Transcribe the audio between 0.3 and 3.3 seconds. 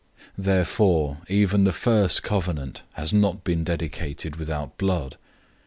009:018 Therefore even the first covenant has